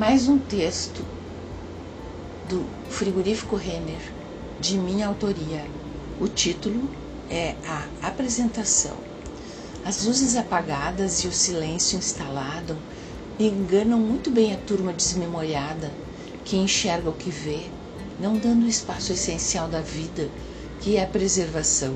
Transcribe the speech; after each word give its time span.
mais 0.00 0.28
um 0.28 0.38
texto 0.38 1.04
do 2.48 2.64
Frigorífico 2.88 3.54
Renner, 3.54 4.00
de 4.58 4.78
minha 4.78 5.06
autoria. 5.06 5.62
O 6.18 6.26
título 6.26 6.88
é 7.28 7.54
A 7.68 7.84
Apresentação. 8.08 8.96
As 9.84 10.02
luzes 10.06 10.36
apagadas 10.36 11.22
e 11.22 11.28
o 11.28 11.32
silêncio 11.32 11.98
instalado 11.98 12.78
enganam 13.38 13.98
muito 13.98 14.30
bem 14.30 14.54
a 14.54 14.56
turma 14.56 14.90
desmemoriada 14.90 15.90
que 16.46 16.56
enxerga 16.56 17.10
o 17.10 17.12
que 17.12 17.28
vê, 17.28 17.66
não 18.18 18.38
dando 18.38 18.64
o 18.64 18.70
espaço 18.70 19.12
essencial 19.12 19.68
da 19.68 19.82
vida, 19.82 20.30
que 20.80 20.96
é 20.96 21.04
a 21.04 21.08
preservação. 21.08 21.94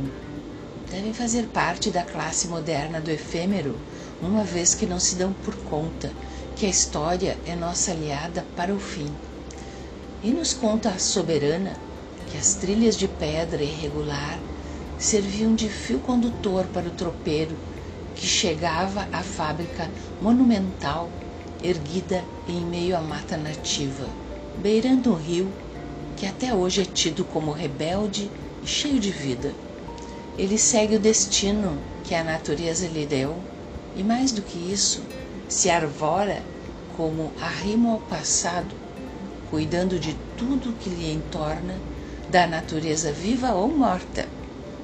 Devem 0.91 1.15
fazer 1.15 1.47
parte 1.47 1.91
da 1.91 2.03
classe 2.03 2.49
moderna 2.49 3.01
do 3.01 3.11
efêmero, 3.11 3.75
uma 4.21 4.45
vez 4.45 4.75
que 4.75 4.85
não 4.85 5.01
se 5.01 5.15
dão 5.15 5.33
por 5.43 5.57
conta 5.57 6.13
que 6.57 6.67
a 6.67 6.69
história 6.69 7.37
é 7.47 7.57
nossa 7.57 7.91
aliada 7.91 8.45
para 8.57 8.73
o 8.73 8.79
fim. 8.79 9.11
E 10.23 10.31
nos 10.31 10.53
conta 10.55 10.91
a 10.91 10.99
soberana 10.99 11.77
que 12.31 12.39
as 12.39 12.55
trilhas 12.55 12.97
de 12.97 13.09
pedra 13.09 13.63
irregular 13.63 14.39
serviam 14.99 15.55
de 15.55 15.69
fio 15.69 15.99
condutor 15.99 16.65
para 16.67 16.87
o 16.87 16.93
tropeiro 16.93 17.57
que 18.15 18.27
chegava 18.27 19.09
à 19.13 19.23
fábrica 19.23 19.91
monumental 20.23 21.11
erguida 21.63 22.25
em 22.49 22.61
meio 22.61 22.97
à 22.97 23.01
mata 23.01 23.37
nativa, 23.37 24.07
beirando 24.59 25.13
um 25.13 25.17
rio 25.17 25.49
que 26.17 26.27
até 26.27 26.55
hoje 26.55 26.83
é 26.83 26.85
tido 26.85 27.25
como 27.25 27.51
rebelde 27.51 28.31
e 28.63 28.67
cheio 28.67 29.01
de 29.01 29.11
vida. 29.11 29.53
Ele 30.39 30.59
segue 30.59 30.97
o 30.97 31.01
destino 31.01 31.79
que 32.05 32.15
a 32.15 32.23
natureza 32.23 32.87
lhe 32.87 33.07
deu 33.07 33.37
e, 33.97 34.03
mais 34.03 34.31
do 34.31 34.43
que 34.43 34.59
isso, 34.59 35.03
se 35.49 35.71
arvora 35.71 36.43
como 36.97 37.33
arrimo 37.41 37.93
ao 37.93 37.99
passado, 38.01 38.75
cuidando 39.51 39.99
de 39.99 40.15
tudo 40.37 40.75
que 40.79 40.91
lhe 40.91 41.13
entorna, 41.13 41.75
da 42.31 42.47
natureza 42.47 43.13
viva 43.13 43.53
ou 43.53 43.69
morta, 43.69 44.29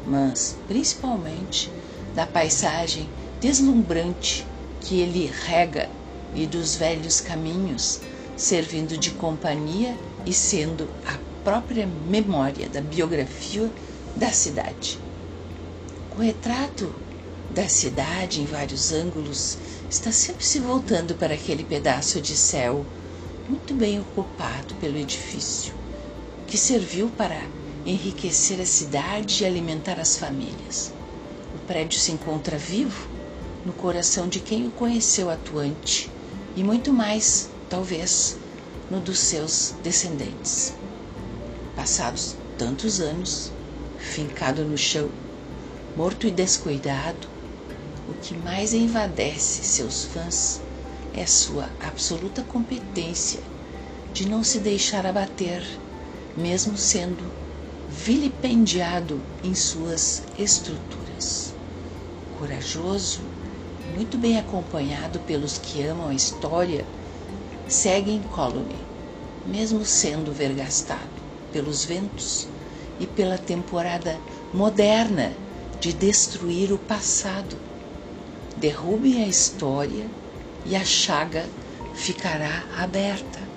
mas 0.06 0.56
principalmente 0.68 1.70
da 2.14 2.26
paisagem 2.26 3.08
deslumbrante 3.40 4.46
que 4.80 5.00
ele 5.00 5.32
rega 5.46 5.88
e 6.34 6.46
dos 6.46 6.76
velhos 6.76 7.20
caminhos, 7.20 8.00
servindo 8.36 8.96
de 8.96 9.10
companhia 9.12 9.96
e 10.24 10.32
sendo 10.32 10.88
a 11.06 11.18
própria 11.42 11.88
memória 12.08 12.68
da 12.68 12.80
biografia 12.80 13.70
da 14.16 14.30
cidade. 14.30 14.98
O 16.16 16.20
retrato 16.20 16.92
da 17.54 17.68
cidade 17.68 18.40
em 18.40 18.44
vários 18.44 18.92
ângulos 18.92 19.58
está 19.90 20.12
sempre 20.12 20.44
se 20.44 20.60
voltando 20.60 21.16
para 21.16 21.34
aquele 21.34 21.64
pedaço 21.64 22.20
de 22.20 22.36
céu 22.36 22.86
muito 23.48 23.74
bem 23.74 23.98
ocupado 23.98 24.74
pelo 24.76 24.96
edifício, 24.96 25.74
que 26.46 26.56
serviu 26.56 27.08
para 27.08 27.42
enriquecer 27.84 28.60
a 28.60 28.66
cidade 28.66 29.42
e 29.42 29.46
alimentar 29.46 29.98
as 29.98 30.16
famílias. 30.16 30.92
O 31.52 31.66
prédio 31.66 31.98
se 31.98 32.12
encontra 32.12 32.56
vivo 32.56 33.08
no 33.66 33.72
coração 33.72 34.28
de 34.28 34.38
quem 34.38 34.68
o 34.68 34.70
conheceu 34.70 35.28
atuante 35.28 36.08
e 36.54 36.62
muito 36.62 36.92
mais, 36.92 37.50
talvez, 37.68 38.36
no 38.88 39.00
dos 39.00 39.18
seus 39.18 39.74
descendentes. 39.82 40.72
Passados 41.74 42.36
tantos 42.56 43.00
anos, 43.00 43.50
fincado 43.98 44.64
no 44.64 44.78
chão, 44.78 45.10
morto 45.96 46.28
e 46.28 46.30
descuidado, 46.30 47.39
o 48.10 48.14
que 48.14 48.36
mais 48.36 48.74
envadece 48.74 49.62
seus 49.62 50.04
fãs 50.04 50.60
é 51.14 51.24
sua 51.24 51.68
absoluta 51.80 52.42
competência 52.42 53.40
de 54.12 54.28
não 54.28 54.42
se 54.42 54.58
deixar 54.58 55.06
abater, 55.06 55.62
mesmo 56.36 56.76
sendo 56.76 57.24
vilipendiado 57.88 59.20
em 59.44 59.54
suas 59.54 60.24
estruturas. 60.36 61.54
Corajoso 62.38 63.20
muito 63.94 64.18
bem 64.18 64.38
acompanhado 64.38 65.20
pelos 65.20 65.58
que 65.58 65.82
amam 65.82 66.08
a 66.08 66.14
história, 66.14 66.84
segue 67.68 68.12
incólume, 68.12 68.76
mesmo 69.46 69.84
sendo 69.84 70.32
vergastado 70.32 71.20
pelos 71.52 71.84
ventos 71.84 72.48
e 72.98 73.06
pela 73.06 73.38
temporada 73.38 74.18
moderna 74.52 75.32
de 75.80 75.92
destruir 75.92 76.72
o 76.72 76.78
passado. 76.78 77.69
Derrubem 78.60 79.24
a 79.24 79.26
história 79.26 80.10
e 80.66 80.76
a 80.76 80.84
chaga 80.84 81.48
ficará 81.94 82.66
aberta. 82.76 83.49